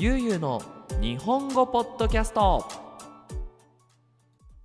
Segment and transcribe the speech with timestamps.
[0.00, 0.62] ゆうゆうの
[1.00, 2.64] 日本語ポッドキャスト。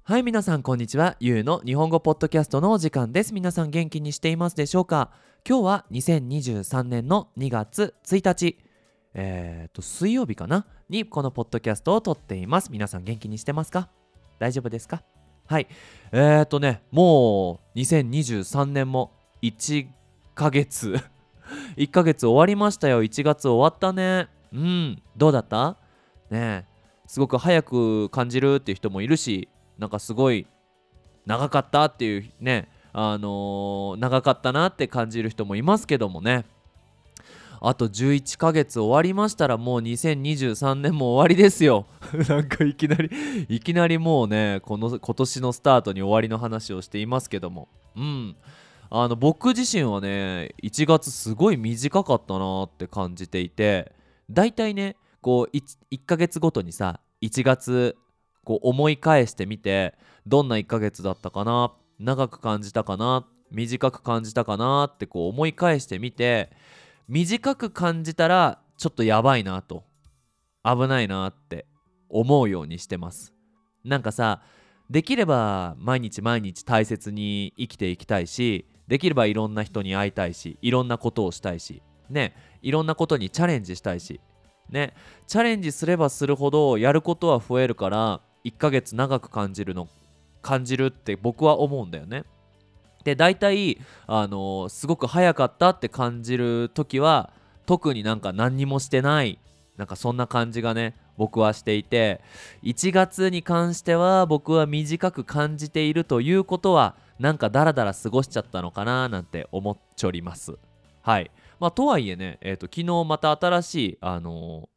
[0.04, 1.17] はい皆さんこんにちは。
[1.20, 3.33] ゆうの日本語ポッドキャストのお時間です。
[3.33, 5.09] 皆さん元気にしていますでしょうか？
[5.43, 8.59] 今日は2023年の2月1日。
[9.16, 10.68] えーと水曜日かな？
[10.88, 12.71] にこのポッドキャストを撮っています。
[12.71, 13.89] 皆さん元気にしてますか？
[14.38, 15.02] 大丈夫ですか？
[15.47, 15.68] はい。
[16.11, 19.88] えーとねもう2023年も1
[20.36, 20.95] ヶ月。
[21.75, 23.04] 1ヶ月終わりましたよ。
[23.04, 24.27] 1月終わったね。
[24.54, 25.01] うん。
[25.17, 25.77] どうだった？
[26.29, 26.65] ね
[27.07, 30.47] すごく早く感じるっていう人もいるしなんかすごい
[31.25, 36.45] 長かったっていうねあのー、長かったなって感じる人もいますけどもね。
[37.66, 41.86] あと11ヶ月終わりましたらもう2023年も終わりですよ。
[42.28, 43.09] なんかいきなり
[43.48, 47.70] いきなりもうねこの今年のスタートに終わりの話をしていますけども。
[47.95, 48.36] うん。
[48.90, 53.94] あの僕自身はね1月すごい短かったなって感じていて
[54.34, 57.95] だいたいねこう 1, 1ヶ月ごとにさ1月
[58.44, 59.95] こう思い返してみて
[60.28, 66.52] どんな1ヶ月だったかな長く感じたかな短く感じたかなってこう思い返してみて
[67.08, 69.84] 短く感じたらちょっとやばいなと
[70.64, 71.66] 危ないなって
[72.09, 73.34] 思うようにしてます。
[73.84, 74.42] なんかさ
[74.89, 81.81] できれば毎日毎日大切に生きていきたいしできればいろんな人に会いたいしいろんなことをしたいし
[82.14, 84.22] ねいろんなことにチャレンジしたいし
[84.69, 84.94] ね
[85.28, 89.88] チャレンジすればするほどやることは増えるから1ヶ月長く感じるの
[90.42, 92.25] 感じるって僕は思うんだよね。
[93.03, 97.31] で大体あの、すごく早かったって感じる時は
[97.66, 99.39] 特になんか何にもしてない
[99.77, 102.22] なんかそんな感じがね僕はしていて
[102.64, 110.58] 1月に関しては僕は短く感じているということはなんかダラダラ過ごしちゃったのかななんて思っちょります。
[111.02, 111.31] はい。
[111.64, 114.67] まあとはいえね、えーと、昨日また新しいあのー、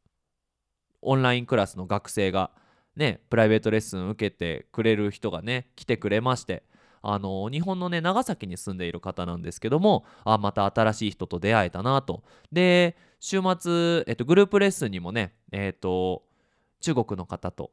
[1.02, 2.52] オンラインクラスの学生が
[2.94, 6.62] ねプライベートレッスン受けてくれる人がね来てくれまして
[7.02, 12.22] あの日本のね長崎に住んでいる方なんですけどもあまた新しい人と出会えたなと。
[12.52, 16.22] で週末、えっと、グループレッスンにもねえっと
[16.82, 17.72] 中国の方と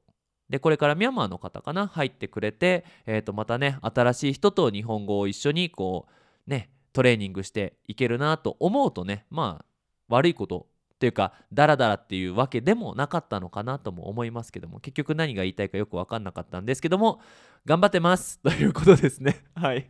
[0.50, 6.08] でこれからミャンマーの方かな入ってくれて、えー、とまたね新しい人と日本語を一緒にこ
[6.48, 9.66] うねトレーニングしていけるなと思うとねまあ
[10.08, 17.20] 悪いことっていうかダラダラっていうわけでもなかったのかなとも思いますけども結局何が言いたいかよく分かんなかったんですけども
[17.66, 18.40] 頑張ってます。
[18.44, 19.44] ということですね。
[19.56, 19.90] はい。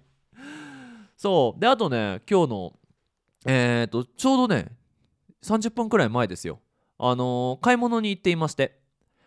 [1.18, 1.60] そう。
[1.60, 2.80] であとね今日の
[3.46, 4.72] えっ、ー、とちょうどね
[5.44, 6.60] 30分くらい前ですよ。
[6.98, 8.83] あのー、買い物に行っていまして。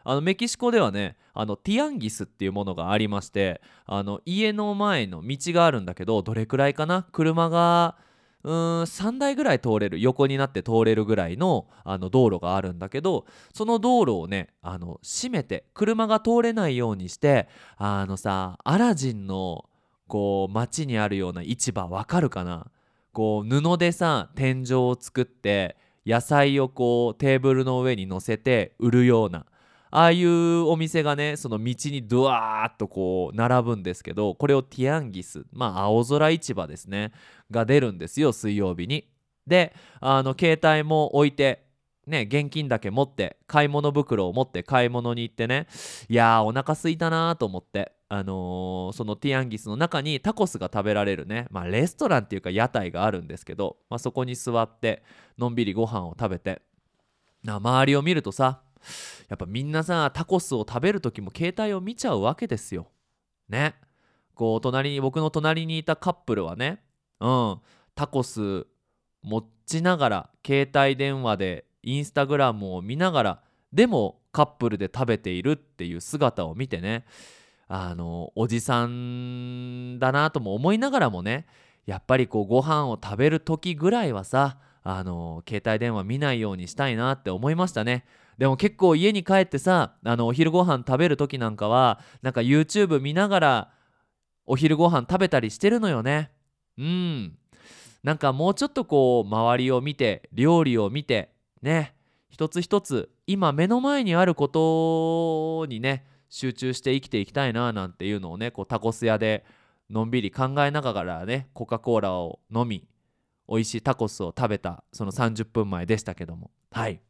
[0.08, 7.02] あのメキシコではねあのティアンギスっていうものがありましてあの家の前の道があるんだけどどれくらいかな？
[7.10, 7.96] 車が
[8.44, 19.68] うーん3台ぐらい通れる横になって通れるぐらいのあの道路があるんだけどその道路をねあの閉めて車が通れないようにしてあのさアラジンの
[20.06, 22.68] こう街にあるような市場わかるかな？
[23.12, 29.46] こう布でさ天井を作って野菜をこうテーブルの上に乗せて売るような
[29.96, 37.12] ああいうお店がねその道にドワーッとこう並ぶんですけどこれをティアンギスまあ青空市場ですね
[37.50, 39.08] が出るんですよ水曜日に。
[39.46, 41.64] であの携帯も置いて
[42.06, 45.66] ね現金だけ持って買い物袋を持って買い物に行ってね
[46.10, 55.02] いやーお腹すいたなーと思ってあのー、そのティアンギスの中にタコスが食べられるね、まあ、レストランっていうか屋台があるんですけど、まあ、そこに座って
[55.38, 56.60] のんびりご飯を食べて
[57.46, 58.60] 周りを見るとさ
[59.28, 62.88] やっぱみんなさタコスを食べる時も携帯を見ちゃうわけですよ。
[63.48, 63.74] ね。
[64.34, 66.82] こう隣に僕の隣にいたカップルはね
[67.20, 67.60] うん
[67.94, 68.66] タコス
[69.22, 73.42] 持ちながら携帯電話でインスタグラムを見ながら
[73.72, 77.06] でもカップルで食べているっていう姿を見てね
[77.68, 81.46] あのおじさんだなとも思いながらもね
[81.86, 88.04] やっぱりこうご飯を食べる時ぐらいはさあの携帯電話見ないようにしたいなって思いましたね
[88.38, 93.70] でも結構家に帰ってさあのお昼ご飯食べる時なんかはなんか YouTube 見ながら
[94.44, 96.30] お昼ご飯食べたりしてるのよね。
[96.78, 97.38] うん。
[98.02, 101.30] なんかもうちょっとこう周りを見て料理を見て
[101.62, 101.94] ね。
[102.28, 109.44] 一つ一つ今目の前にあることにね集中して生きていきたいななんていうのをねこうタコス屋で
[109.88, 112.86] のんびり考えながらねコカ・コーラを飲み
[113.48, 116.50] 美味しいタコスを食べたその30分前でしたけども。
[116.70, 117.00] はい。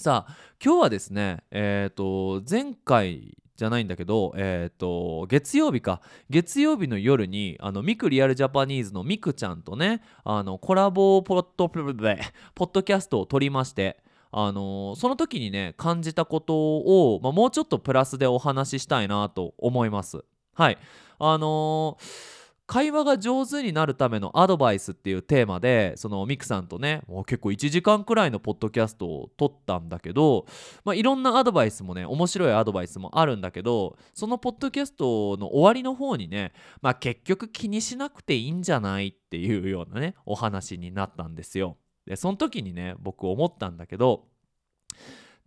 [0.00, 6.00] さあ今日はですねえっ、ー、と前回じゃないんだけど、えっ、ー、と月曜日か
[6.30, 13.98] 月曜日の夜にあのミクリアルジャパニーズのミクちゃんとねあのコラボポッド ポッドキャストを撮りまして
[14.32, 20.24] あのその時にね感じたことを、まあ、もうちょっとプラスでお話ししたいなと思います。
[20.54, 20.78] はい
[21.18, 22.39] あのー
[22.70, 30.46] 会話が上手になるためのアドバイスっていうテーマでそのミクさんとねもう結構1時間くらいのポッドキャストを撮ったんだけど、
[30.84, 41.76] まあ、いろんなアドバイスもね面白いアドバイスもあるんだけどそのポッドキャストの終わりの方にね、まあ、結局気にしなくていいんじゃないっていうようなねお話になったんですよ。
[42.06, 44.28] でその時にね僕思ったんだけど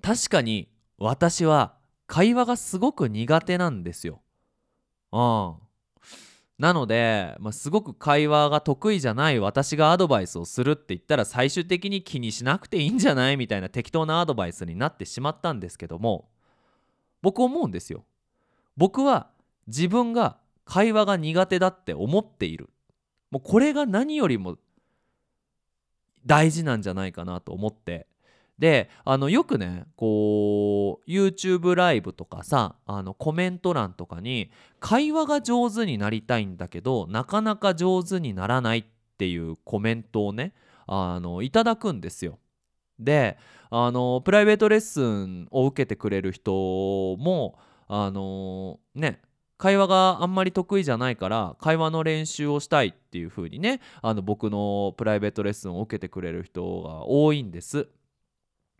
[0.01, 0.67] 確かに
[0.97, 1.75] 私は
[2.05, 4.21] 会話がすごく苦手なんですよ。
[5.13, 5.62] うん
[6.59, 16.29] なので、まあ、すごく会話が得意じゃない私がアドバイスをするって言ったら最終的に気にしなくていいんじゃないみたいな適当なアドバイスになってしまったんですけども
[17.21, 18.03] 僕思うんですよ。
[18.75, 19.29] 僕は
[19.67, 22.69] 自分が会話が苦手だって思っている。
[23.31, 24.57] もうこれが何よりも
[26.25, 28.07] 大事なんじゃないかなと思って
[28.59, 38.85] であのよくねこう YouTube ライブとかさあのコメント欄とかに会話が上手になりたいんだけどなかなか上手にならないっ
[39.17, 40.53] ていうコメントをね
[40.85, 42.39] あのいただくんですよ。
[42.99, 43.37] で
[43.71, 46.51] あのプライベートレッスンを受けてくれる人
[47.17, 47.57] も
[47.87, 49.19] あのね
[49.57, 57.87] 会話があんまり得意じゃないから会話の練習をしたいっていう風にねあの僕のプライベートレッスンを受けてくれる人が多いんです。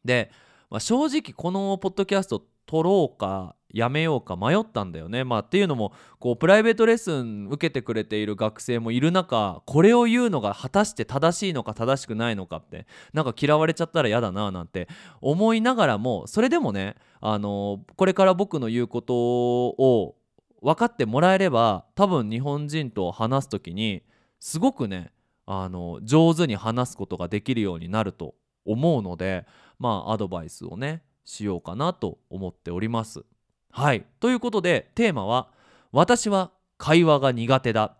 [0.05, 0.31] で、
[0.69, 5.23] まあ、正直このポッドキャスト撮ろうかやめようか迷ったんだよね。
[5.23, 14.88] まあ、っていうのもこうプライベートレッスン受けてくれている学生もいる中これを言うのが果たして正しいのか正しくないのかってなんか嫌われちゃったら嫌だななんて
[15.21, 20.15] 思いながらもそれでもねあのこれから僕の言うことを
[20.61, 24.03] 分かってもらえれば多分日本人と話す時に
[24.39, 25.11] すごくね
[25.47, 28.35] あの上手に話すことができるようになると
[28.65, 29.45] 思うので
[29.79, 33.23] まあアドバイスをねしようかなと思っております。
[33.71, 35.49] はいということでテーマは
[35.91, 37.95] 「私は会話が苦手だ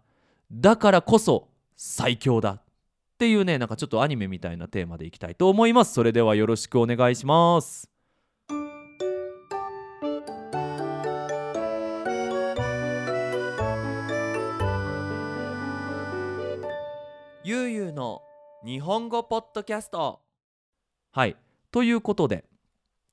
[0.52, 2.62] だからこそ最強だ」っ
[3.18, 5.94] ていうねなんかちょっとアニメみたいなテーマでいきたいと思います。
[5.94, 7.90] それではよろしくお願いします。
[17.46, 18.22] ゆうゆうの
[18.64, 20.22] 日本語ポッドキャスト
[21.12, 21.36] はい
[21.74, 22.46] ということで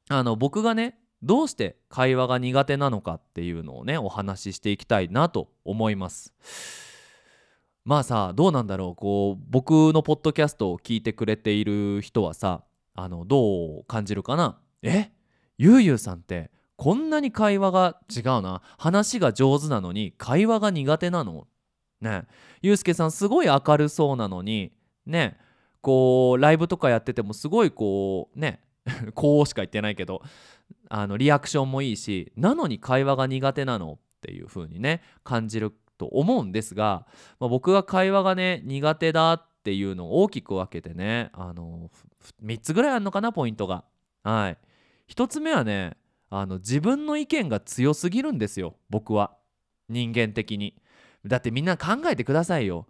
[0.08, 6.34] あの僕がねどうして会話が苦手なのかっていうのをねお話ししていきたいなと思います。
[7.84, 8.94] まあさどうなんだろう。
[8.94, 12.62] こう僕のポッドキャストを聞いてくれている人はさ
[12.94, 14.60] あのどう感じるかな。
[14.82, 15.10] え？
[15.56, 18.60] ゆうゆうさんってこんなに会話が違うな。
[18.76, 21.46] 話が上手なのに会話が苦手なの？
[22.02, 22.24] ね。
[22.60, 24.72] ゆうすけさんすごい明るそうなのに
[25.06, 25.38] ね。
[25.80, 28.60] こうライブとかやっててもすごいこうね
[29.14, 30.22] こうしか言ってないけど
[30.88, 37.06] あのリアクションもいいしなのに会話が苦手なのっていう風にね感じると思うんですが、
[37.38, 41.90] まあ、僕が会話がね苦手だっていうのを大きく分けてねあの
[42.42, 43.84] 3つぐらいあるのかなポイントが。
[44.22, 44.58] はい
[45.08, 45.96] 1つ目はね
[46.28, 49.36] あの自分の意見が強すぎるんですよ僕は
[49.88, 50.76] 人間的に。
[51.26, 52.86] だってみんな考えてくださいよ。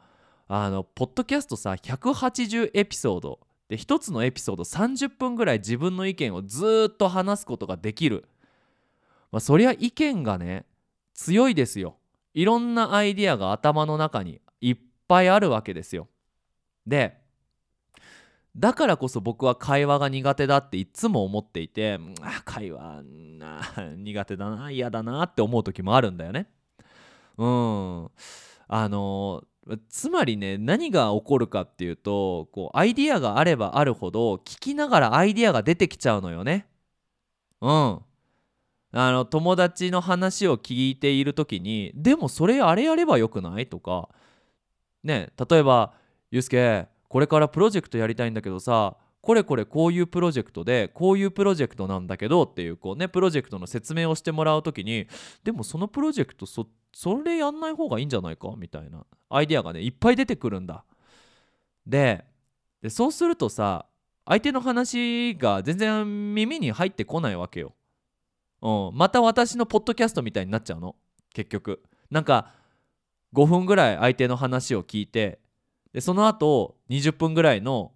[0.52, 3.38] あのポッドキャストさ180エピソード。
[3.68, 8.24] で1つのエピソード30分ぐらい自分の意見をずっと話すことができる、
[9.30, 10.66] まあ、そりゃ意見がね
[11.14, 11.98] 強いですよ。
[12.34, 14.76] いろんなアイディアが頭の中にいっ
[15.06, 16.08] ぱいあるわけですよ。
[16.84, 17.20] で
[18.56, 22.00] だからこそ僕は会話が苦手だっていつも思っていて
[22.44, 23.04] 会話
[23.38, 23.60] な
[23.96, 26.48] 苦手だな嫌だなって思う時もあるんだよね。
[27.38, 28.10] うん。
[28.66, 29.44] あの
[29.88, 36.66] つまりね何が起こるかっていうとこうアイディアがあればあるほど聞きながらアイディアが出てきちゃうのよね。
[37.60, 38.00] うん。
[38.92, 43.66] あの友達の話を聞いている時にでもそれあれやればよくない？
[43.66, 44.08] とか。
[45.04, 45.92] ね例えば
[46.30, 55.06] 「ゆうすけこれからプロジェクトやりたいんだけどさこれこれこういうプロジェクトでこういうプロジェクトなんだけどっていうこうねプロジェクトの説明をしてもらう時に
[55.44, 60.84] でもそのプロジェクトそっそれやんない方がいいんじゃないかみたいなアイデアがねいっぱい出てくるんだ。
[61.86, 62.24] で
[62.88, 63.86] そうするとさ
[64.26, 67.74] 相手の話が全然耳に入ってこないわけよ、
[68.62, 70.94] うん、また私のポッドキャストみたいになっちゃうの？
[71.32, 71.82] 結局。
[72.10, 72.52] なんか
[73.34, 75.38] 5分ぐらい相手の話を聞いて
[75.92, 77.92] でその後20分ぐらいの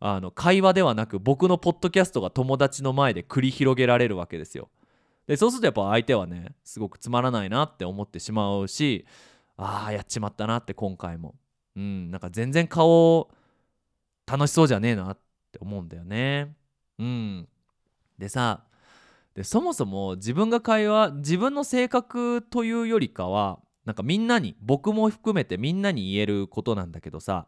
[0.00, 4.68] あの会話ではなく僕のポッドキャストが友達の前で繰り広げられるわけですよ。
[5.28, 9.06] でそうするとやっぱ相手はねすごくつまらないなって思ってしまうし
[9.58, 11.34] ああやっちまったなって今回も
[11.76, 13.30] うんなんか全然顔
[14.26, 15.18] 楽しそうじゃねえなっ
[15.52, 16.54] て思うんだよね。
[16.98, 17.48] うん
[18.18, 18.64] でさ
[19.34, 27.46] でそもそも自分が会話自分の性格というよりかはなんかみんなに僕も含めてみんなに言えることなんだけどさ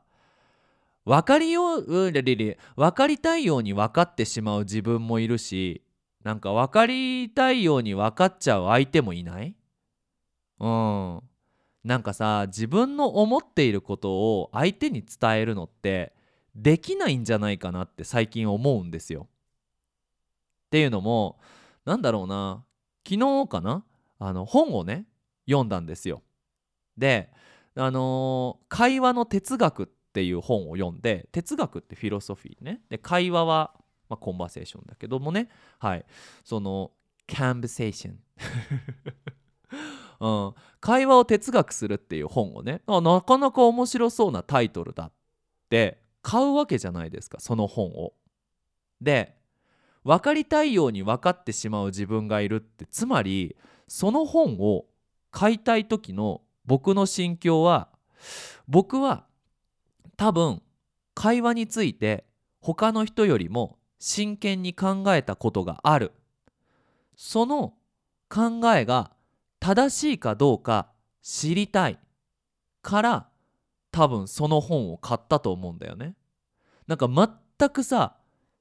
[1.04, 5.82] 分かりよううれれれ分かりたいように分かってしまう自分もいるし
[6.22, 9.54] なんか分かりたいように分かっちゃう相手もいない？
[10.58, 11.22] うん。
[11.82, 16.12] なんかさ自分の思っていることを相手に伝えるのって
[16.54, 19.28] できないんじゃないかなって最近思うんですよ。
[20.66, 21.38] っていうのも
[21.86, 22.64] なんだろうな。
[23.08, 23.82] 昨日かな？
[24.18, 25.06] あの本をね
[25.46, 26.22] 読んだんですよ。
[26.98, 27.30] で
[27.76, 32.82] あのー会話の哲学っていう本を読んで哲学ってフィロソフィーね。
[32.90, 33.72] で会話は、
[34.10, 35.48] まあ、コンバセーションだけどもね。
[35.78, 36.04] はい。
[36.44, 36.90] その
[37.26, 38.18] カンバセーション
[40.20, 42.82] うん、会話を哲学するっていう本をね。
[42.86, 45.12] あなかなか面白そうなタイトルだっ
[45.70, 46.02] て。
[46.22, 48.12] 買うわけじゃないですかその本を。
[49.00, 49.34] で
[50.04, 52.86] 分かりたいように分かってしまう自分がいるって。
[52.86, 53.56] つまり
[53.88, 54.86] その本を
[55.30, 57.88] 買いたい時の僕の心境は
[58.68, 59.24] 僕は
[60.16, 60.62] 多分
[61.14, 62.24] 会話について
[62.60, 66.10] 他の人よりも真剣に考えたことがある
[67.14, 67.74] その
[68.30, 69.12] 考えが
[69.60, 70.88] 正しいかどうか
[71.22, 71.98] 知りたい
[72.80, 73.28] から
[73.92, 76.14] 多分その本を買ったと思うんだよね。
[76.86, 78.16] なんか全くさ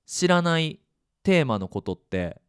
[0.06, 0.82] 知らない
[1.24, 2.42] テーマのことって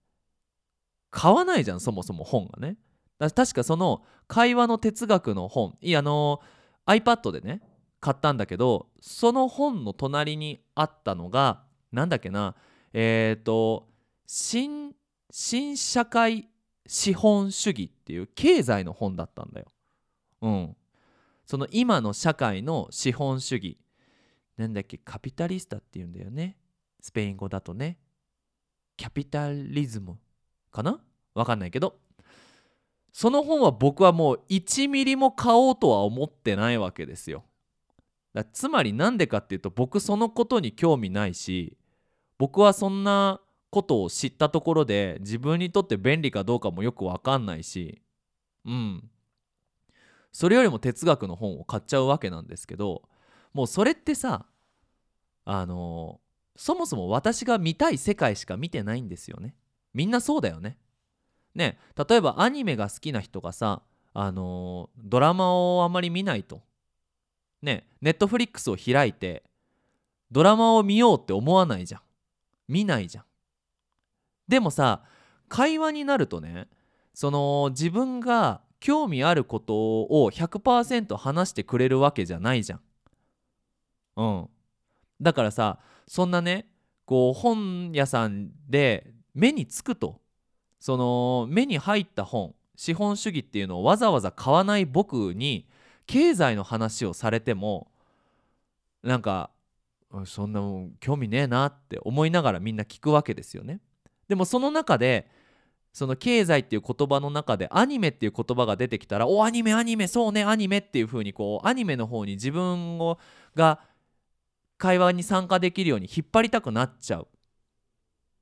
[1.10, 2.76] 買わないじゃんそもそも本がね。
[3.18, 6.40] だ確かその会話の哲学の本いやあの
[6.86, 7.62] iPad でね
[8.00, 12.56] 買ったんだけどその本の隣にあったのがなんだっけな
[12.92, 13.88] えっ、ー、と
[14.26, 14.94] 新
[15.30, 16.48] 新社会
[16.86, 19.66] 資本主義っていう経済の本だったんだよ。
[20.42, 20.76] うん。
[21.46, 23.78] その今の社会の資本主義。
[24.56, 26.58] なんだっけカピタリスタっていうんだよね。
[27.00, 27.98] スペイン語だとね。
[28.96, 30.18] キャピタリズム。
[30.70, 31.00] かな？
[31.34, 31.98] わかんないけど。
[33.12, 37.44] その本は僕はもう1ミリも買おうとは思ってないわけですよ。
[38.34, 41.76] だつまりなんでかっていうと僕そのことに興味ないし
[42.40, 48.00] 僕はそんなことを知ったところで自分にとって便利かどうかもよくわかんないし
[48.64, 49.10] うん。
[50.32, 53.02] それよりも哲学の本を買っちゃうわけなんですけど
[53.52, 54.46] もうそれってさ
[55.44, 56.18] あの
[56.56, 59.54] そもそも私が見たい世界しか見てないんですよね。
[59.92, 60.78] みんなそうだよね。
[61.54, 61.78] ね
[62.08, 63.82] 例えばアニメが好きな人がさ
[64.14, 66.62] あのドラマをあまり見ないと。
[67.60, 69.42] ねネットフリックスを開いて
[70.32, 72.00] ドラマを見ようって思わないじゃん。
[72.70, 73.24] 見ないじゃん
[74.48, 75.02] でもさ
[75.48, 76.68] 会話になるとね
[77.12, 82.80] その自分が興味あることを100%話してくれるわけじゃないじゃん。
[84.16, 84.48] うん。
[85.20, 86.66] だからさそんなね
[87.04, 90.20] こう本屋さんで目につくと
[90.78, 95.68] その目に入った本資本主義っていうのをわざわざ買わない僕に
[96.06, 97.90] 経済の話をされても
[99.02, 99.50] なんか
[100.26, 100.60] そんな
[100.98, 103.80] 興味ねえなって思いながらみんな聞くわけですよね。
[104.28, 105.28] でもその中で
[105.92, 113.18] その経済っていう言葉の中でアニメっていう言葉が出てきたらおアニメアニメそうねアニメっていう風にこうアニメの方に自分を
[113.54, 113.80] が
[114.78, 117.28] 会話に参加できるように引っ張りたくなっちゃう。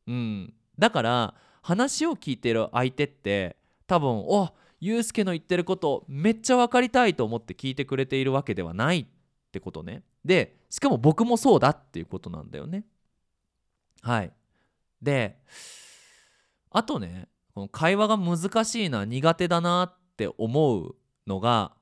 [0.07, 3.57] うん、だから話を聞いてる相手って
[3.87, 9.07] 多分おユうスケの言ってることめっちゃ分かりたいと思って聞いてくれているわけではないっ
[9.53, 10.03] てことね。
[10.25, 12.85] でしかも僕もそうだっていうことなんだよね。
[14.03, 14.33] はい。
[15.03, 15.39] で
[16.71, 20.97] あとねこの会話が難しいな苦手だなって思う
[21.27, 21.73] のが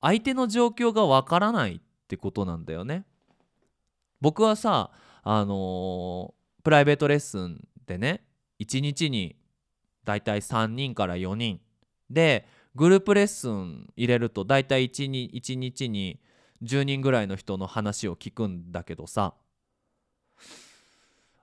[0.00, 3.04] 相手の状況がわからないってことなんだよね。
[4.20, 4.90] 僕はさ
[5.22, 8.24] あのー、プライベートレッスンでね
[8.60, 9.36] 1日に
[10.04, 11.60] だいたい3人から4人
[12.08, 16.20] でグループレッスン入れるとだいたい 1, 日に
[16.62, 19.34] 10人ぐらいの人の話を聞くんだけどさ。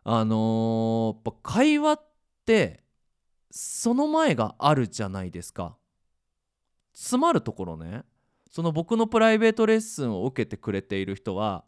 [0.03, 2.01] あのー、会話っ
[2.45, 2.83] て
[3.51, 5.77] その前があるじゃないですか。
[6.93, 8.03] 詰まるところね。
[8.49, 11.65] その僕のプライベートレッスンを受けてくれている人は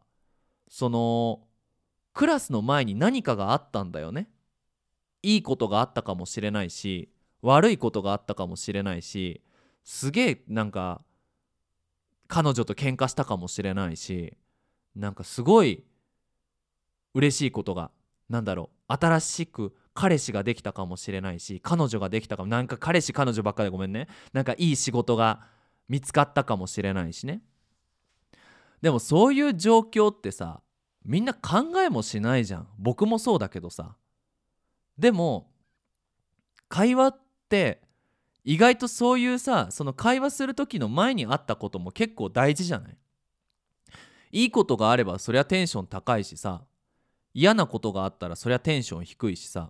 [0.70, 1.42] その
[2.14, 4.30] クラスの前に何かがあったんだよね。
[5.22, 7.10] いいことがあったかもしれないし
[7.42, 9.42] 悪いことがあったかもしれないし
[9.84, 11.02] すげえなんか
[12.30, 14.38] 彼女と喧嘩したかもしれないし
[14.96, 15.84] なんかすごい
[17.14, 17.92] 嬉しいことが
[18.30, 24.08] なんだろう新しく彼氏ができたかもしれないし彼女ができたかもなんか彼氏彼女ばっかでごめんね。
[24.32, 25.42] なんかいい仕事が
[25.90, 27.42] 見つかったかもしれないしね。
[28.82, 30.62] でもそういう状況ってさ
[31.04, 32.68] みんな考えもしないじゃん。
[32.78, 33.96] 僕もそうだけどさ。
[34.98, 35.50] でも
[36.68, 37.20] 会話っ
[37.50, 37.82] て
[38.52, 42.98] 意外とそういうさその会話する時の前にあったことも結構大事じゃない？
[44.32, 46.64] いいことがあればそりゃテンション高いしさ。
[47.36, 49.70] 嫌なことがあったらそりゃテンション低いしさ。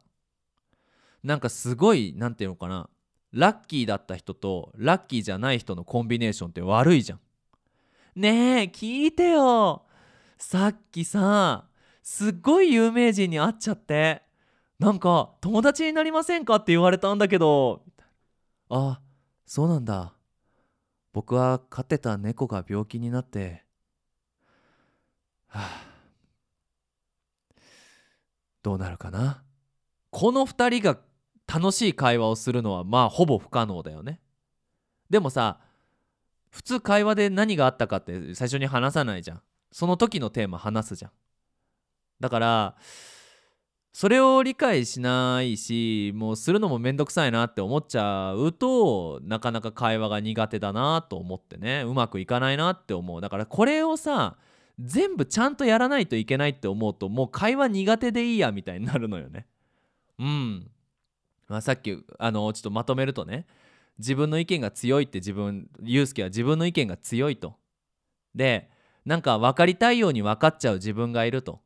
[1.25, 2.89] なんかすごい何て言うのかな。
[3.33, 7.19] ラッキーだった人とラッキーじゃない人のコンビネーションって悪いじゃん。
[8.15, 9.83] ねえ聞いてよ。
[10.37, 11.65] さっきさ
[12.01, 14.21] すっごい有名人に会っちゃって。
[14.79, 17.83] なんか友達になりませんかって言われたんだけど
[18.69, 19.01] あ
[19.45, 20.13] そうなんだ。
[21.11, 23.65] 僕は飼ってた猫が病気になって
[25.47, 25.85] はあ。
[28.61, 29.43] どうなるかな。
[30.11, 30.99] この2人が
[31.51, 34.19] 楽しい会話をするのはまあほぼ不可能だよね。
[35.09, 35.59] でもさ
[36.51, 39.41] 普通会話で何があったかって最初に話さないじゃん。
[39.71, 41.11] その時のテーマ話すじゃん。
[42.19, 42.75] だから
[43.99, 51.83] それを理解しないしもうするのもめんどくさいなって思っちゃうとなかなか会話が苦手だなと思ってね。
[51.85, 53.19] うまくいかないなって思う。
[53.19, 54.37] だからこれをさ
[54.79, 59.47] 全部ちゃんとやらないといけないって思うともう会話苦手でいいやみたいになるのよね。
[60.17, 60.71] うん、
[61.49, 63.47] まあ、さっきあのちょっとまとめるとね
[63.97, 67.57] 自分の意見が強いって自分ユうスケは自分の意見が強いと。
[68.33, 68.69] で
[69.03, 71.59] なんか分かりたいように分かっちゃう自分がいると。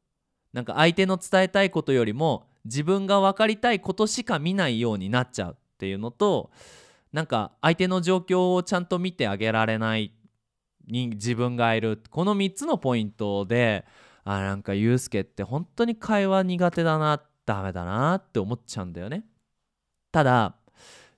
[0.54, 6.52] なんか相手の伝えたいことよりも自分が分かりたいことしか見ないようになっちゃうっていうのと
[7.12, 10.14] なんか相手の状況をちゃんと見てあげられない
[10.88, 12.02] 自分がいる。
[12.10, 13.86] この3つのポイントで
[14.24, 19.24] あなんかユうスケって本当に会話苦手だなダメだなって思っちゃうんだよね。
[20.12, 20.56] ただ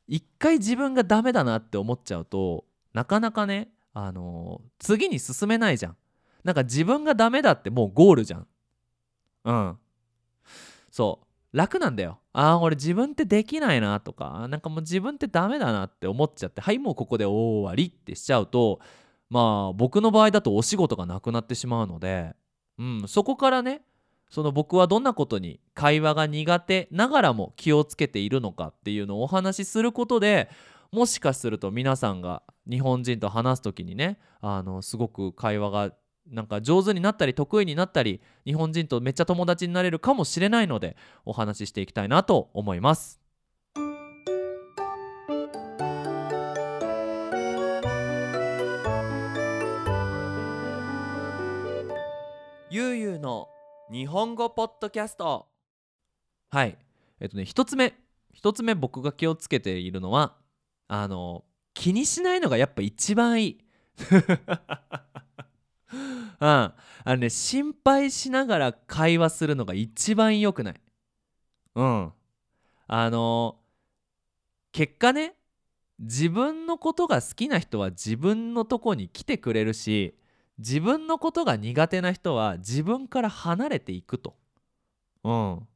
[0.07, 5.97] 一回自分がダメだなって思っちゃうとなかなかねあのー、次に進めないじゃん。
[6.43, 8.47] なんか自分がダメだってもうゴールじゃん。
[9.45, 9.77] うん。
[10.91, 11.21] そ
[11.53, 11.57] う。
[11.57, 12.19] 楽なんだよ。
[12.37, 18.81] ああ俺自分ってできないなとかなんかもう自分ってダメだなって思っちゃってはいもうここで終わりってしちゃうと
[19.29, 22.35] まあ僕の場合だとお仕事がなくなってしまうので、
[22.77, 23.83] うん、そこからね
[24.29, 30.49] その僕はどんなことに会話が苦手ながらも気をつけているのかっていうのをお話しすることで
[30.91, 35.91] もしかすると皆さんが日本人と話す時にねあのすごく会話が
[36.27, 43.21] なんか上手になったり得意になったり日本人とめっちゃ友達になれるかもしれないのでお話ししていきたいなと思います。
[52.71, 53.47] ゆうゆうの
[53.91, 55.47] 日本語ポッドキャスト。
[56.49, 56.77] はい。
[57.19, 57.93] えっとね一つ目
[58.33, 60.35] 一つ目僕が気をつけているのは
[60.87, 63.59] あの気にしないのがやっぱ一番いい。
[65.91, 65.99] うん
[66.39, 66.73] あ
[67.05, 70.75] のね心配しながら会話するのが一番良くない
[71.75, 72.13] うん
[72.87, 73.57] あの
[74.71, 75.35] 結果ね
[75.99, 80.15] 自分のことが好きな人は自分のとこに来てくれるし
[80.57, 84.35] 自分のことが苦手な人は自分から離れていくと。
[85.23, 85.67] うん。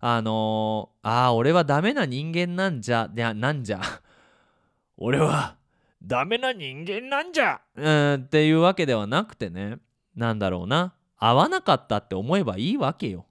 [0.00, 3.80] あのー、ああ、俺はダメな人間なんじゃ、いや、なんじゃ。
[4.98, 5.56] 俺は
[6.04, 7.60] ダメな人間なんじゃ。
[7.74, 9.78] うん、っていうわけではなくてね、
[10.16, 10.94] なんだろうな。
[11.16, 13.26] 合わなかったって思えばいいわけよ。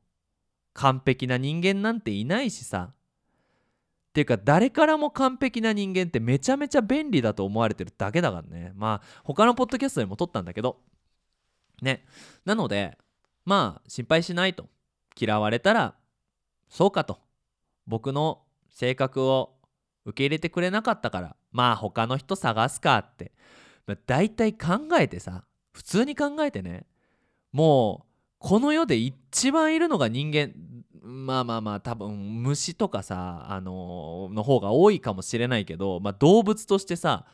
[0.73, 2.93] 完璧な人間なんていないしさ。
[4.11, 10.81] っていうか誰からも完璧な人間ってめちゃめちゃ便利だと思われてるだけだからねまあ他のポッドキャストでも撮ったんだけど
[11.81, 12.03] ね
[12.43, 12.97] なので
[13.45, 14.67] まあ心配しないと
[15.17, 15.95] 嫌われたら
[16.67, 17.19] そうかと
[17.87, 19.55] 僕の性格を
[20.03, 23.31] 受け入れてくれなかったからまあ他の人探すかって、
[23.87, 26.85] まあ、大体考えてさ普通に考えてね。
[27.51, 30.53] もうこの世で一番いるのが人間。
[31.03, 37.25] まあまあまあ多分虫とかさあのー、の方が多いかもしれないけど、まあ、動物としてさ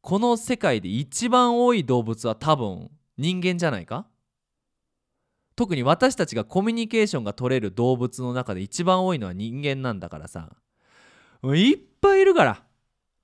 [0.00, 4.06] この世界で一番多い動物は多分人間じゃないか？
[5.54, 10.50] 特に私たちがコミュニケーションが取れる動物の中で一番多いのは人間なんだからさ。
[11.54, 12.62] いっぱいいるから。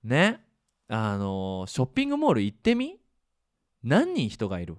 [0.04, 0.44] ね。
[0.88, 2.98] あの、ショッピングモール行ってみ？
[3.82, 4.76] 何人人がいる？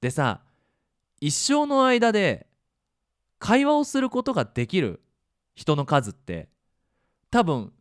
[0.00, 0.42] でさ
[1.20, 2.46] 一生の間で
[3.38, 5.02] 会話をすることができる
[5.54, 6.48] 人の数って
[7.30, 7.72] 多分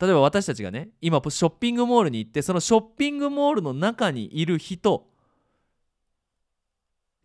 [0.00, 5.06] 例えば私たちがね今ショッピングモールに行ってそのショッピングモールの中にいる人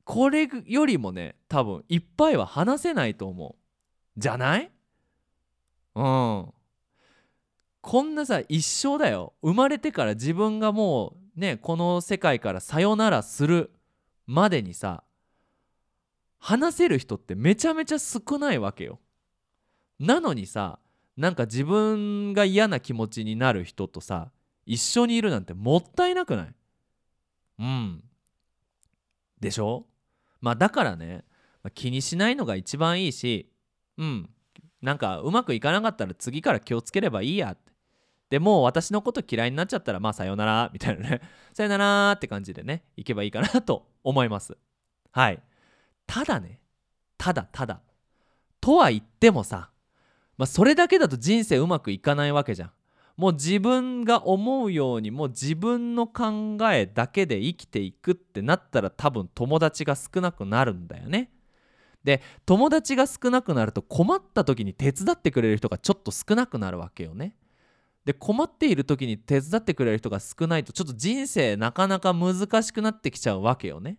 [0.04, 4.20] これよりもね多分いっぱいは話せないと思う。
[4.20, 4.72] じゃない？
[5.96, 6.54] うん。
[7.82, 9.34] こんなさ一生だよ。
[9.42, 13.72] 生まれてから自分がもうねこの世界からさよならする
[14.28, 15.04] までにさ
[16.38, 19.00] 話せる人ってめちゃめちゃ少ないわけよ。
[20.00, 20.80] なのにさ
[21.18, 24.32] なんか自分が嫌な気持ちになる人とさ
[24.66, 26.54] 一緒にいるなんてもったいなくない？
[27.60, 28.04] うん。
[29.40, 29.86] でしょ？
[30.40, 31.26] まあだからね、
[31.74, 33.52] 気にしないのが一番いいし
[33.98, 34.30] うん。
[34.82, 37.71] なんかうまくいかなかったら次から気をつければいいやって。
[38.32, 41.22] でも私のこと嫌いになっちゃったらまあさよならみたいなね。
[41.52, 44.58] さよならって感じでねいけばいいかなと思います。
[45.12, 45.44] はい。
[46.08, 46.62] ただね
[47.18, 47.82] ただただ。
[48.62, 49.70] とは言ってもさ
[50.38, 52.72] まあそれだけだと人生うまくいかないわけじゃん。
[53.18, 61.34] もう自分が思うようにもう自分の考えだけで生きていくってなったら多分友達が少なくなるんだよね。
[62.06, 67.36] で友達が少なくなると困った時に手伝ってくれる人がちょっと少なくなるわけよね。
[68.06, 73.98] で困っている時に手伝ってくれる人が少ないとちょっと人生なかなか難しくなってきちゃうわけよね。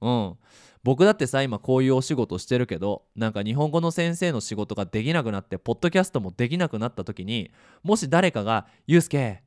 [0.00, 0.36] うん。
[0.82, 7.50] 僕だってさ今こういうお仕事してるけどなんか日本語の先生の仕事ができなくなってポッドキャストもできなくなった時に
[7.82, 9.42] もし誰かが「ゆうすけ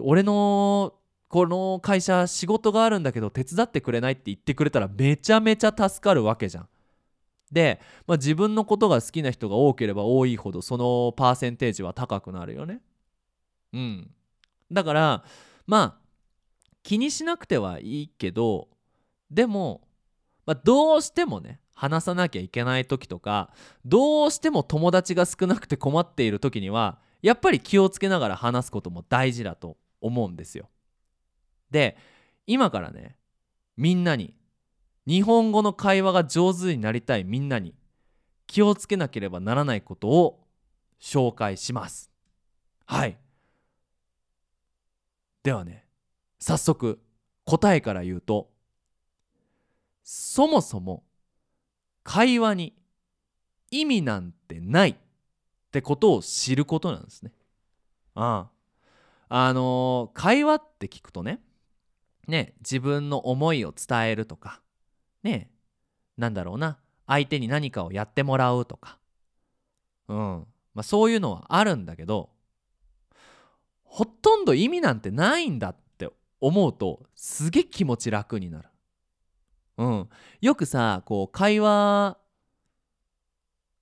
[0.00, 0.94] 俺の
[1.28, 6.68] この会社仕事があるんだけど手伝ってくれない?」って言ってくれたらめちゃめちゃ助かるわけじゃん。
[7.52, 12.80] で、まあ、自分のことが好きな人が多ければ多いほどそのパーセンテージは高くなるよね。
[13.76, 14.10] うん。
[14.72, 15.24] だから
[15.66, 16.06] まあ
[16.82, 18.68] 気にしなくてはいいけど
[19.30, 19.82] でも、
[20.46, 23.50] まあ、どうしてもね話さなきゃいけない時とか
[23.84, 30.70] どうしても友達が少なくて困っている時にはやっぱり気をつけながら話すことも大事だと思うんですよ。
[31.70, 31.96] で
[32.46, 33.16] 今からね
[33.76, 34.34] みんなに
[35.06, 37.74] 日本語の会話が上手になりたいみんなに
[38.46, 40.46] 気をつけなければならないことを
[41.00, 42.10] 紹介します。
[42.86, 43.18] はい。
[45.46, 45.86] ではね、
[46.40, 46.98] 早速
[47.44, 48.50] 答えから言うと、
[50.02, 51.04] そもそも
[52.02, 52.74] 会話に
[53.70, 54.96] 意味なんてないっ
[55.70, 57.30] てことを知ることなんですね。
[58.16, 58.48] あ
[59.28, 59.46] あ。
[59.46, 61.40] あのー、会話って聞くとね、
[62.26, 64.60] ね、自分の思いを伝えるとか、
[65.22, 65.48] ね
[66.16, 68.98] なんだろうな相手に何かをやってもらうとか
[70.08, 72.30] うんまあそういうのはあるんだけど
[73.96, 78.68] ほとんど意味なんてないんだって思うとすげえ気持ち楽になる。
[79.78, 80.08] うん、
[80.42, 82.18] よくさこう会話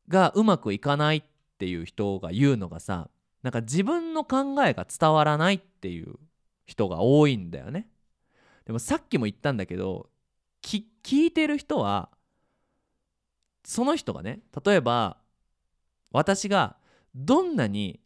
[0.07, 1.23] がうまくいかないっ
[1.59, 3.11] ていう人が言うのがさ
[3.43, 6.15] なんか自分の考えが伝わらないっていう
[6.65, 7.89] 人が多いんだよね。
[8.67, 10.11] でもさっきも言ったんだけど
[10.63, 10.85] 聞
[11.25, 12.09] いてる人は
[13.65, 15.17] その人がね例えば
[16.13, 16.77] 私が
[17.17, 17.99] どんなに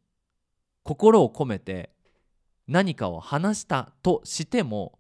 [0.85, 1.91] 心を込めて
[2.69, 4.99] 何かを話したとしても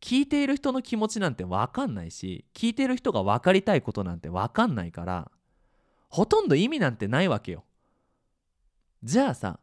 [0.00, 5.30] 聞いている人の気持ちなんて分かんないし聞いている人が分かりたいことなんて分かんないから
[6.08, 7.64] ほとんど意味なんてないわけよ。
[9.02, 9.60] じゃあさ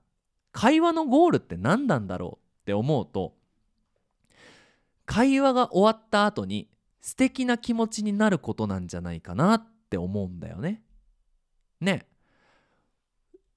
[0.52, 3.36] 会話のゴールって何なんだろうって思うと
[5.06, 6.70] 会話が終わった後に
[7.02, 10.82] 素敵な気持ちになることなんじゃないかなって思うんだよね。
[11.80, 12.08] ね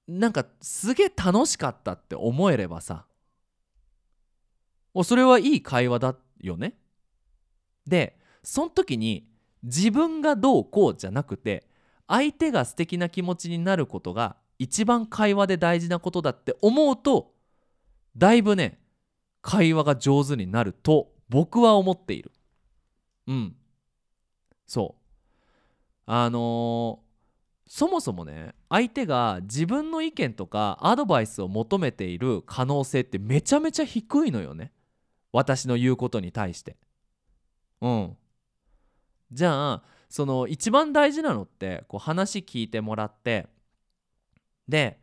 [0.06, 3.06] なんかすげえ楽しかったって思えればさ
[4.94, 6.74] もうそれはいい会話だよね。
[7.86, 9.28] でその時に
[9.62, 11.66] 自分がどうこうじゃなくて
[12.06, 17.32] 相手が素敵な気持ちになることが一番会話で大事なことだって思うと
[18.16, 18.78] だいぶね
[19.42, 22.32] 会話が上手になると僕は思っている。
[23.26, 23.56] うん
[24.66, 25.00] そう
[26.06, 34.72] あのー、そもそもね相手が自分の意見とかアドバイスを求めている可能性ってめちゃめちゃ低いのよね
[35.32, 36.76] 私の言うことに対して。
[37.80, 38.16] うん。
[39.32, 43.46] じゃあその一番大事なのってこう話聞いてもらって
[44.66, 44.98] で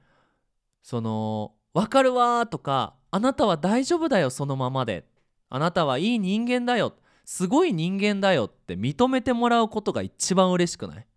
[0.84, 5.08] その「分かるわ」とか「あなたは大丈夫だよそのままで」
[5.50, 11.08] 「あなたはいい人間だよ」すごい人間だよって認めてもらうことが一番嬉しくない？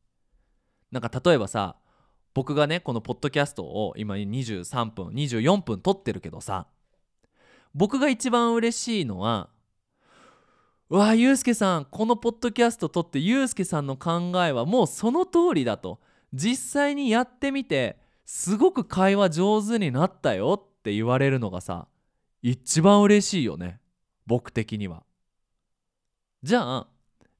[0.92, 1.77] なんか例えばさ
[2.33, 6.68] 僕がねこのポッドキャストを今23分24分撮ってるけどさ
[7.75, 9.49] 僕が一番嬉しいのは
[10.89, 16.01] うわゆうすけさんこのポッドキャスト撮ってゆうすけさんの考えはもうその通りだと
[16.33, 21.87] 実際にやってみてすごく会話上手になったよって言われるのがさ
[22.43, 23.81] 一番嬉しいよね
[24.27, 25.03] 僕的には。
[26.43, 26.87] じゃあ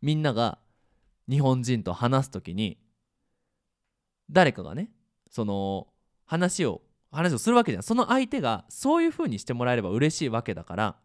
[0.03, 0.59] みんなが
[1.29, 2.79] 日本人と話す時に
[4.31, 4.91] 誰かがね
[5.31, 5.89] その
[6.27, 7.83] 話を話をするわけじゃん。
[7.83, 10.97] その相手がそういう風にしてもらえれば嬉しいわけだから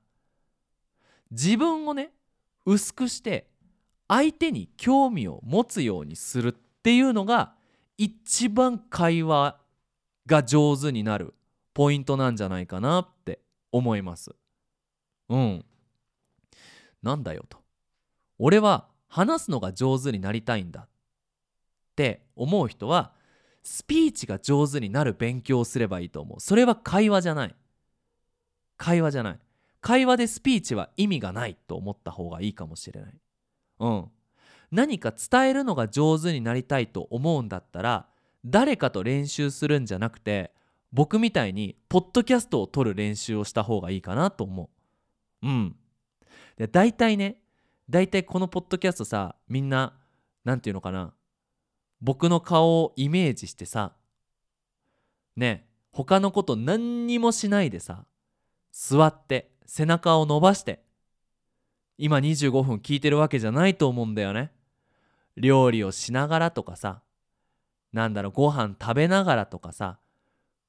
[1.32, 2.12] 自分をね
[2.66, 3.48] 薄くして
[4.08, 6.52] 相手に興味を持つようにするっ
[6.84, 7.54] ていうのが
[7.98, 9.58] 一番会話
[10.26, 11.34] が上手になる
[11.74, 13.40] ポイントなんじゃないかなって
[13.72, 14.36] 思います。
[15.30, 15.66] うん。
[17.02, 17.60] なんだよと。
[18.38, 20.88] 俺は話すのが上手になりたいんだっ
[21.96, 23.14] て思う人は
[23.66, 26.40] スピーチが上手になる勉強をすればいいと思う。
[26.40, 27.56] それは会話じゃない。
[28.78, 29.40] 会話じゃない。
[29.82, 33.14] 会話でスピーチは意味がないと思った方がいいかもしれない。
[33.80, 34.06] うん。
[34.72, 38.08] 何か伝えるのが上手になりたいと思うんだったら
[38.46, 40.52] 誰かと練習するんじゃなくて
[40.92, 44.70] 僕みたいにポッドキャストを撮る練習をした方がいいかなと思
[45.42, 45.48] う。
[45.48, 45.76] うん。
[46.58, 47.38] で大体ね
[47.90, 49.94] 大体このポッドキャストさみんな
[50.44, 51.16] 何て言うのかな。
[52.02, 53.94] 僕の顔をイメージしてさ
[55.36, 58.06] ね他のこと何にもしないでさ
[58.72, 60.84] 座って背中を伸ばして
[61.98, 64.52] 今25分聞いてるわけじゃないと思うんだよね。
[65.38, 67.02] 料理をしながらとかさ
[67.94, 70.00] なんだろうご飯食べながらとかさ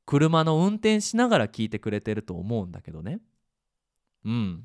[0.06, 3.18] 車の運転しながら聞いてくれてると思うんだけどね。
[4.24, 4.64] うん。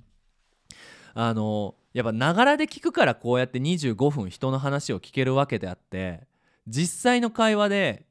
[1.13, 6.28] あのやっぱながらで聞くからこうやって25分人の話を聞けるわけであって
[6.67, 8.06] 実際の会話で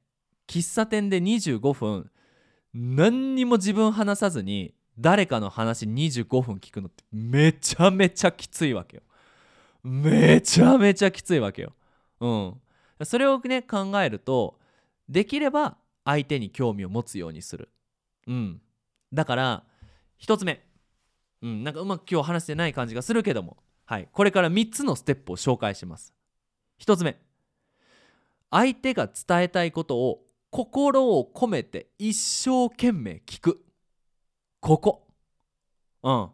[0.49, 2.11] 喫茶店で25分
[2.75, 9.03] 何にも自分話さずに誰かの話25分聞くのってめちゃめちゃきついわけよ。
[9.83, 11.73] めちゃめちゃきついわけよ。
[12.21, 12.55] うん。
[13.05, 14.59] それをね考えると
[15.09, 17.71] できれば相手に興味を持つようにする。
[18.27, 18.61] うん。
[19.13, 19.65] だから
[20.21, 20.63] 1つ目。
[21.43, 21.65] うん。
[21.65, 23.57] なんかうまく今日話してない感じがするけども。
[23.87, 24.09] はい。
[24.13, 26.13] これから3つのステップを紹介します。
[26.81, 27.19] 1つ目。
[28.51, 33.65] 相手が伝えたいことを心を込めて一生懸命聞く。
[34.61, 35.07] ここ。
[36.03, 36.11] うん。
[36.13, 36.33] も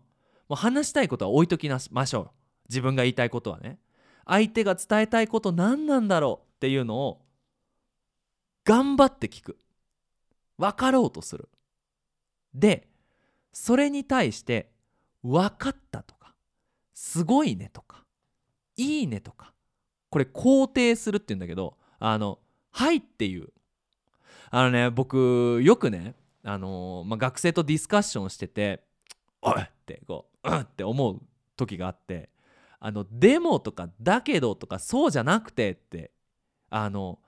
[0.50, 2.30] う話したいことは置いときましょう。
[2.68, 3.78] 自分が言いたいことはね。
[4.24, 7.22] 相手が伝えたいこと何なんだろうっていうのを
[8.64, 9.58] 頑張って聞く。
[10.58, 11.48] 分かろうとする。
[12.54, 12.88] で
[13.52, 14.70] それに対して
[15.22, 16.34] 分かったとか
[16.94, 18.04] すごいねとか
[18.76, 19.52] いいねとか
[20.10, 22.38] これ肯定するって言うんだけどあの
[22.70, 23.48] はいっていう
[24.50, 28.84] あのね僕よくねあの、まあ、学生とディスカッションしてて
[29.42, 31.20] 「おい!」ってこう「うん」って思う
[31.56, 32.30] 時があって
[32.78, 36.12] 「あのでも」とか「だけど」とか「そうじゃなくて」って
[36.70, 37.18] あの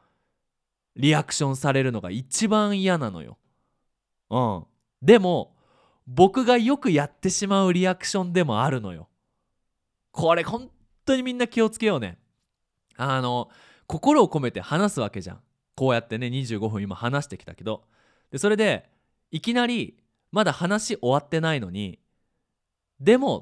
[0.96, 3.38] リアクションされるのが一番嫌なのよ。
[4.30, 4.66] うん、
[5.00, 5.56] でも
[6.06, 9.08] 僕がよくやってしまうリアクションでもあるのよ。
[10.10, 10.70] これ本
[11.04, 12.18] 当にみんな気をつけようね。
[12.96, 13.48] あの
[13.88, 15.40] 心を込めて話すわけじゃん。
[15.74, 17.84] こうやってね25分今話してきたけど
[18.32, 18.90] でそれで
[19.30, 19.96] いきなり
[20.32, 22.00] まだ話終わってないのに
[22.98, 23.38] 「でも」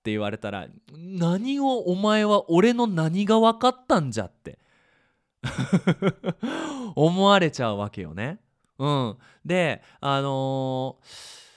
[0.00, 4.58] って言われたら「何をお前は俺の何が分かったんじゃ」って
[6.94, 8.38] 思われちゃうわけよね。
[8.78, 11.47] うん、であのー、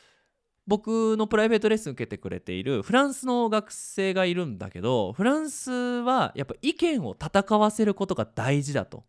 [0.72, 9.04] 僕のプライベートレッスン受けてくれているフランスの学生がいるんだけどフランスはやっぱ意見を戦わせることが大事だと。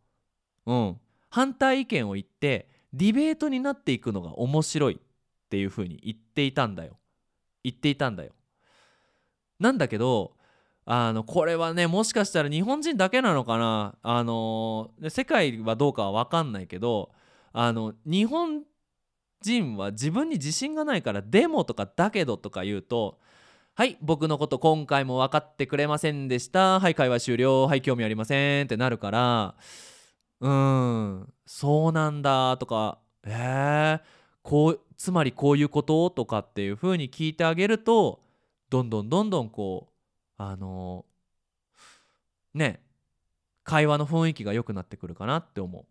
[0.66, 0.96] うん、
[1.30, 6.98] 反対意見を言ってディベートになっていくのが面白いっていうふうに言っていたんだよ。
[7.62, 8.32] 言っていたんだよ。
[9.60, 10.32] なんだけど
[10.84, 13.94] あのこれはねもしかしたら日本人だけなのかな？
[14.02, 17.12] あの世界はどうかは分かんないけど
[17.52, 18.62] あの日本
[19.42, 23.18] 人は自分に自信がないから「でも」とか「だけど」とか言うと
[23.74, 29.54] 「はい僕のこと今回も分かってくれませんでしたはい会話終了はい興味ありません」ってなるから
[30.40, 34.00] うんそうなんだとかえー、
[34.42, 38.20] こうつまりこういうこととかっていう風に聞いてあげると
[38.70, 39.92] どんどんどんどんこう
[40.42, 42.82] あのー、ね
[43.64, 45.84] 会話の雰囲気が良くなってくるかなって思う。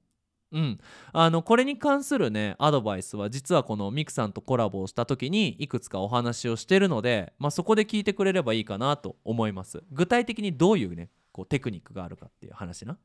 [0.51, 0.79] うん、
[1.13, 9.81] あのこれに関するねアドバイスは実はこのミクさんとコラボをした時にいくつかお話をしてるので、まあ、そこで聞いてくれればいいかなと思います。
[9.91, 12.97] 具体的にどういうねこうテクニックがあるかっていう話な。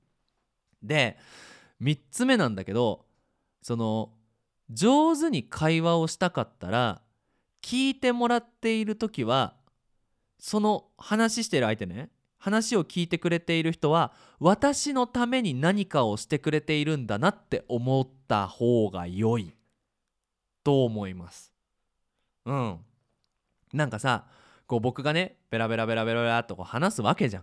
[0.83, 1.17] で
[1.81, 3.05] 3つ目なんだけど
[3.63, 4.11] その
[4.71, 7.01] 上手に会話をしたかったら
[7.63, 9.55] 聞いてもらっている時は
[10.39, 12.11] その話してる相手ね
[12.47, 19.53] 話を聞いてくれている人は私のために何かをしてくれているんだなって思った方が良い
[20.63, 21.53] と思います。
[22.45, 22.79] うん。
[23.73, 24.27] なんかさ
[24.69, 27.43] こう僕がねベラベラベラベラベラとこう話すわけじゃん。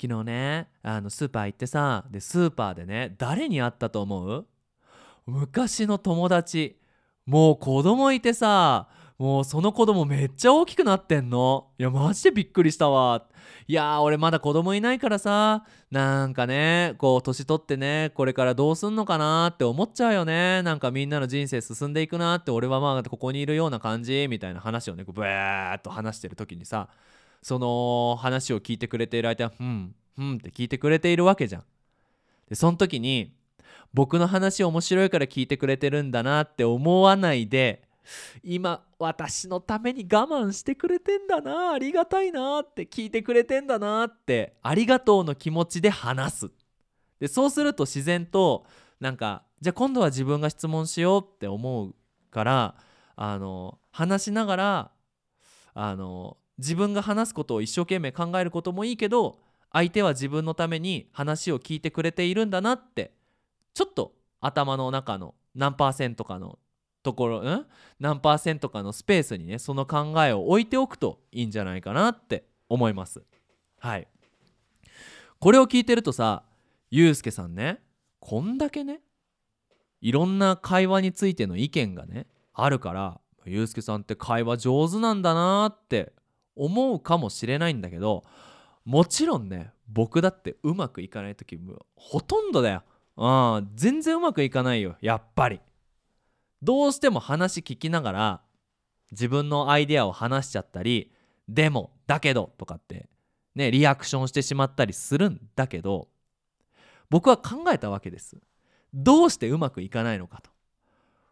[0.00, 4.46] 昨日ねあのスーパー行ってさでスーパーでね誰に会ったと思う？
[5.26, 6.78] 昔の友達
[7.24, 11.68] もう子供いてさもうその子供めっちゃ大きくなってんの。
[11.78, 13.24] いやマジでびっくりしたわ。
[13.66, 15.64] いやー俺まだ子供いないからさ。
[15.90, 20.62] なんかねこう年取ってねこれからどうすんのかなって思っちゃうよね。
[20.62, 24.26] なんかみんなの人生進んでいくなって俺はまあここにいるような感じ。
[24.28, 26.88] みたいな話をねブーっと話してる時にさ
[27.40, 31.64] その話を聞いてくれている相手は「うんうん」って聞いてくれているわけじゃん。
[32.50, 33.32] でその時に
[33.94, 37.85] 僕の話面白いから聞いてくれてるんだなって思わないで
[38.42, 46.50] 今私のために我慢してくれてんだなありがたいなって聞いてくれてんだなってありがとうの気持ちで話す。
[47.20, 48.66] でそうすると自然と
[49.00, 51.94] なんかじゃあ今度は自分が質問しようって思う
[52.30, 52.74] から
[53.16, 54.90] あの話しながら
[55.74, 59.40] あの自分が話すことを一生懸命考えることもいいけど
[59.72, 63.12] 相手は自分のために話を聞いてくれているんだなって
[63.74, 66.58] ちょっと頭の中の何パーセントかの
[67.06, 67.66] ところん？
[68.00, 73.22] 何パーセントかのスペースにねその考えを置いておくといいんじゃないかなって思います。
[73.78, 74.08] はい。
[75.38, 76.42] これを聞いてるとさ
[76.90, 77.78] ゆうすけさんね
[78.18, 79.02] こんだけね
[80.00, 86.12] いろんな会話についての意見がねあるからゆうすけさんって会話上手なんだなって
[86.56, 88.24] 思うかもしれないんだけど
[88.84, 92.82] もちろんね僕だってうまくいかない時もほとんどだよ。
[93.16, 95.60] うん全然うまくいかないよやっぱり。
[96.62, 98.40] どうしても話聞きながら
[99.12, 101.12] 自分のアイデアを話しちゃったり
[101.48, 103.08] でもだけどとかって
[103.54, 106.08] ねリアクションしてしまったりするんだけど
[107.08, 108.36] 僕は考えたわけです。
[108.92, 110.50] どうしてうまくいかないのかと。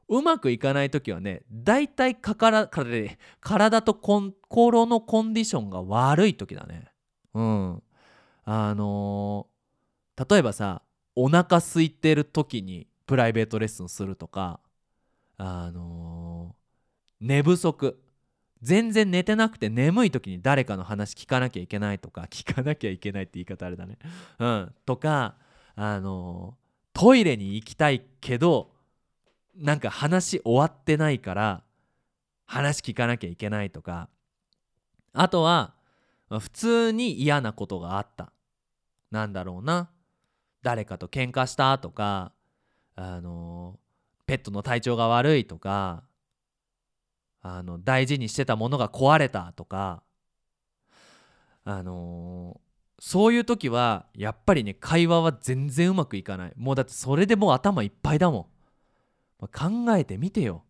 [0.08, 2.68] うまくいかない時はね大体かから
[3.40, 6.92] 体と心のコンディションが悪い時だね。
[7.32, 7.82] うん。
[8.44, 10.82] あのー、例えばさ
[11.16, 14.60] お腹空いてる時にプライベートレッスンするとか
[15.36, 18.00] あのー、寝不足。
[18.62, 23.98] 全然寝てなくて眠い時に誰かの話聞かなきゃいけないとか 聞かなきゃいけないって言い方あれだね。
[24.38, 25.36] うん、とか
[25.76, 28.74] あのー、トイレに行きたいけど
[29.54, 31.62] なんか話終わってないから
[32.46, 34.08] 話聞かなきゃいけないとか。
[35.12, 35.74] あとは
[36.28, 38.32] 普通に嫌なことがあった。
[39.10, 39.90] なんだろうな。
[40.62, 42.32] 誰かと喧嘩したとか
[42.96, 43.78] あの
[44.26, 46.04] ペットの体調が悪いとか
[47.42, 50.02] あの大事にしてたものが壊れたとか
[51.64, 52.60] あの
[52.98, 56.52] そういう時はやっぱりね会話は全然うまくいかない。
[56.56, 58.46] もうだってそれでもう頭いっぱいだもん、
[59.40, 60.64] まあ、考えてみてよ。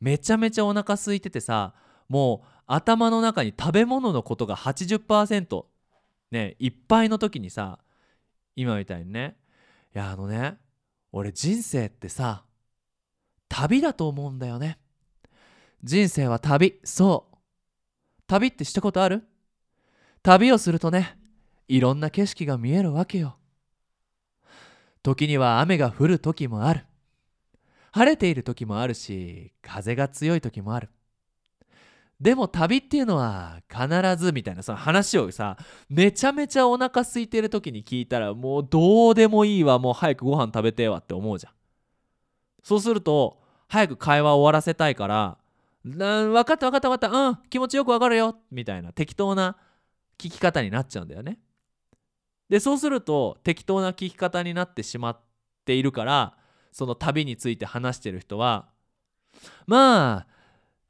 [0.00, 1.74] めちゃめちゃお腹空いててさ
[2.08, 5.64] もう頭の中に食べ物のことが80%
[6.30, 7.80] ねいっぱいの時にさ
[8.54, 9.36] 今みたいにね
[9.94, 10.56] いやあのね
[11.12, 12.44] 俺人生ってさ
[13.48, 14.78] 旅だと思うんだよね。
[15.82, 16.80] 人生は旅。
[16.84, 17.36] そう。
[18.26, 19.24] 旅ってしたことある？
[20.22, 21.16] 旅をするとね
[21.68, 23.36] いろんな景色が見えるわけよ。
[25.02, 26.84] 時には雨が降る時もある。
[27.92, 30.90] 晴れている時もあるし風が強い時もある。
[32.20, 33.88] でも旅っていうのは必
[34.22, 35.56] ずみたいなその話をさ
[35.88, 41.52] めちゃめちゃお腹空いてる時に聞いたらもうどうでもいいわもう早くご飯食べてえわって思うじゃん。
[42.68, 45.38] そうすると早く会話を終わらせたいから
[45.82, 47.08] 分かった分かった分かった。
[47.08, 49.56] うん気持ちよく分かるよみたいな適当な
[50.18, 51.38] 聞き方になっちゃうんだよね。
[52.50, 55.20] でそうすると適当な聞き方になってしまっ
[55.64, 56.36] ているから
[56.70, 58.68] その旅について話してる人は
[59.66, 60.26] ま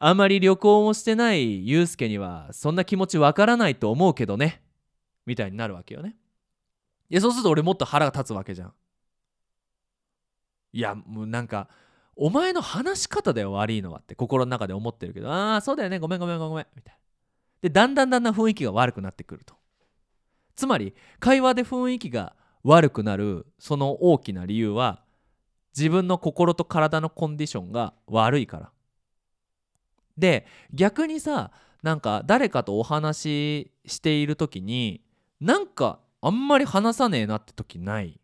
[0.00, 4.62] ああまり旅行をしてないユうスケにはそんな気持ちわからないと思うけどね
[5.26, 6.16] みたいになるわけよね。
[7.08, 8.72] いやそうすると俺もっと腹が立つわけじゃん。
[10.72, 11.68] いやもうなんか
[12.16, 16.98] お前の話し方だよ悪いのはって心の中で思ってるけどああそうだよねごめんごめんごめんみたいな。
[17.62, 19.54] でだんだんだんだん雰囲気が悪くなってくると。
[20.54, 25.02] つまり会話で雰囲気が悪くなるその大きな理由は
[25.76, 28.72] 自分の心と体のコンディションが悪いから。
[30.16, 31.52] で逆にさ
[31.84, 35.04] なんか誰かとお話ししている時に
[35.40, 38.17] なんかあんまり話さねえなって時ない。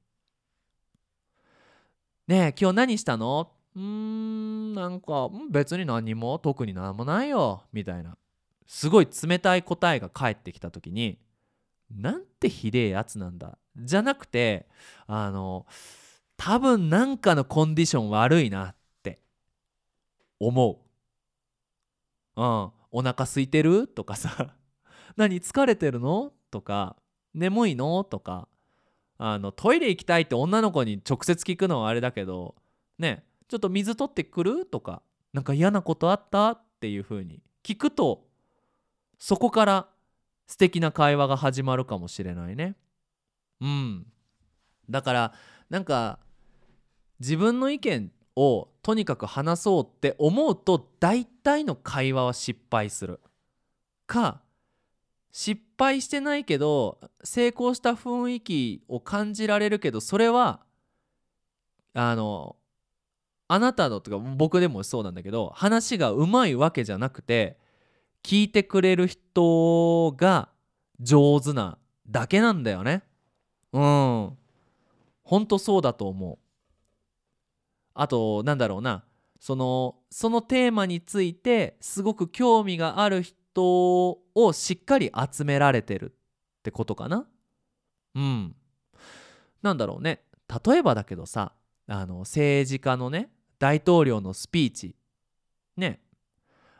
[2.26, 3.50] ねえ今日何したの？
[3.76, 8.16] うーんなんか別に何も特に何もないよみたいな。
[8.66, 11.18] すごい冷たい答えが返ってきた時に
[11.94, 14.66] なんてひでえやつなんだじゃなくて
[15.06, 15.66] あの
[16.38, 19.20] 多分なんかのコンディション悪いなって
[20.40, 20.80] 思
[22.36, 22.40] う。
[22.40, 23.86] うん、お腹空いてる？
[23.86, 24.54] とかさ。
[25.16, 26.32] 何疲れてるの？
[26.50, 26.96] とか。
[27.34, 28.02] 眠いの？
[28.02, 28.48] とか。
[29.18, 32.54] あのトイレ行きたいって女の子に直接聞くのはあれだけど
[32.98, 34.66] ねちょっと水取ってくる？
[34.66, 35.02] とか
[35.32, 36.52] なんか嫌なことあった？
[36.52, 38.26] っていう風に聞くと
[39.18, 39.88] そこから
[40.46, 42.74] 素敵な会話が始まるかもしれないね。
[43.60, 44.06] うん。
[44.90, 45.32] だから
[45.70, 46.18] なんか
[47.20, 53.20] 自分の意見をとにかく話そうって思うと大体の会話は失敗する。
[54.06, 54.42] か
[55.36, 60.60] 失敗してないけど成功した雰囲気を感じられるけどそれは
[61.92, 62.54] あの
[63.48, 67.58] あなたのとか僕でもそうなんだけど話がうまいわけじゃなくて
[68.22, 70.50] 聞いてくれる人が
[71.00, 71.78] 上手な
[72.08, 73.02] だけなんだよね。
[73.72, 74.38] うん。
[75.24, 76.38] ほんとそうだと思う。
[77.92, 79.04] あとなんだろうな。
[79.40, 87.26] そのそのテーマについてすごく興味がある人をしっかり集められてるってことかな？
[88.14, 88.56] うん。
[89.62, 90.22] なんだろうね。
[90.66, 91.52] 例えばだけどさ
[91.86, 94.96] あの政治家のね大統領のスピーチ。
[95.76, 96.00] ね。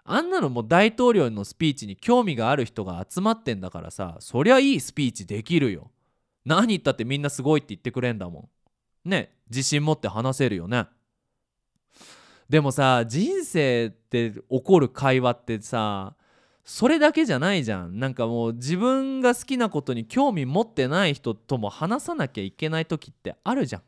[0.05, 5.91] あんなのも大統領のスピーチに興味がある人が集まってんだからさそりゃいいスピーチできるよ。
[6.45, 8.51] 何言ったってみんなすごいって言ってくれんだも
[9.07, 9.09] ん。
[9.09, 9.35] ね。
[9.49, 10.87] 自信持って話せるよね。
[12.51, 16.15] でもさ人生って起こる会話ってさ
[16.65, 17.99] それだけじゃないじゃん。
[17.99, 23.83] なんかもう自分が好きなことに興味持ってない人とも話さなきゃいけない時ってあるじゃん。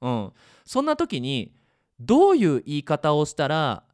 [0.00, 0.32] うん。
[0.64, 1.54] そんな時に
[2.00, 3.84] どういう言い方をしたら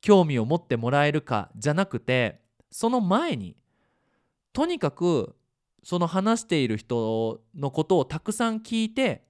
[0.00, 3.56] 興味を持ってもらえるかじゃなくてその前に
[4.52, 5.34] とにかく
[5.82, 9.24] その話している人のことをたくさん聞いて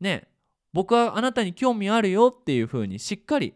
[0.00, 0.28] ね
[0.72, 3.54] 僕はあなたに興味あるよっていう風にしっかり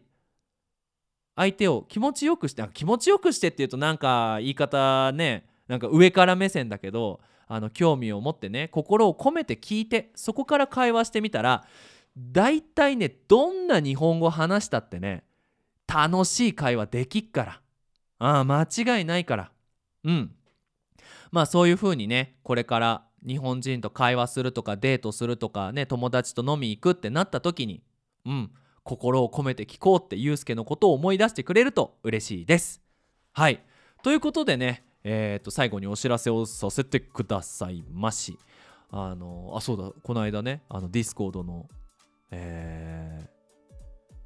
[1.41, 11.65] 相手を気持ちよくして気持ちよくしてっていうとなんか言い方ねなんか上から目線だけどあの興味を持ってね心を込めて聞いてそこから会話してみたら
[12.15, 15.23] 大体ねどんな日本語話したってね
[15.87, 17.61] 楽しい会話できっから。
[18.19, 19.51] ああ間違いないから。
[20.03, 20.31] うん。
[21.31, 27.81] まあそういう風にねこれから日本人と会話するとかデートするとかね友達と飲み行くってなった時に
[28.25, 28.51] うん。
[28.83, 32.81] 心を込めて聞こうってゆうすけのことを思い出してくれると嬉しいです。
[33.33, 33.61] はい。
[34.03, 38.37] ということでねえー、と最後にお知らせをさせてくださいまし。
[38.91, 39.91] あのあそうだ。
[40.03, 41.67] この間ねあの Discord の
[42.29, 43.19] え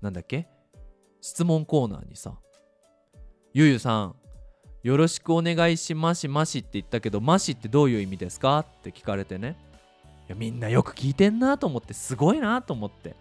[0.02, 0.48] ー、なんだっけ？
[1.22, 2.38] 質問コーナーにさ
[3.54, 4.16] ゆうゆさん
[4.84, 8.60] よろしくお願いしますましって言ったけどましってどういう意味ですか？
[8.60, 9.56] って聞かれてね。
[10.28, 13.16] いやみんなよく聞いてんなと思ってすごいなと思って。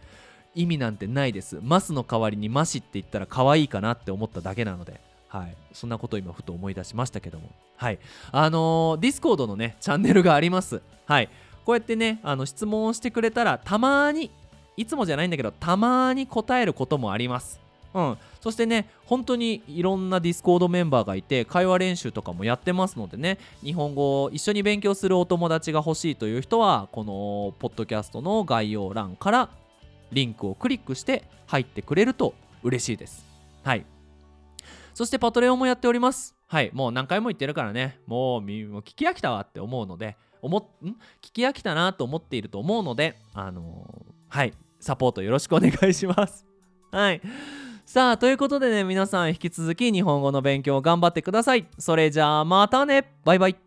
[0.55, 1.59] 意味なんてないです。
[1.63, 5.01] マスの代わりにマシって言ったら可愛いかなって思っただけなので。
[5.29, 5.57] はい。
[5.73, 7.51] そんなことを今ふと思い出しましたけども。
[7.77, 7.99] はい。
[8.31, 10.81] あのー、 Discord のねチャンネルがあります。
[11.07, 11.29] はい。
[11.65, 14.31] こうやってねあの質問をしてくれたらたまに
[14.77, 17.61] いつもじゃないんだけどたまに答えることもあります。
[17.95, 29.49] うん、そしてね本当にいろんな Discord メンバーがいて会話練習とかもやってますのでね日本語を一緒に勉強するお友達が欲しいという人はこのポッドキャストの概要欄から
[30.15, 33.27] リンクをクリックして入ってくれると嬉しいです。
[33.63, 33.85] はい。
[34.95, 36.35] そしてパトレオンもやっております。
[36.47, 36.71] はい。
[36.73, 37.99] もう何回も言ってるからね。
[38.07, 40.89] もう聞き飽きたわって思うので思ん？
[41.21, 44.53] 聞き飽きたなと思っていると思うのであのー、はい。
[44.81, 46.47] サポートよろしくお願いします。
[46.93, 47.21] はい。
[47.87, 51.67] さあということでね皆さん引き続き日本語の勉強頑張ってください。
[51.79, 53.11] それじゃあまたね。
[53.25, 53.64] バイバイ。